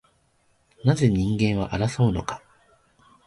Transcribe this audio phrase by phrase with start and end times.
[0.83, 2.41] なぜ人間は争うのか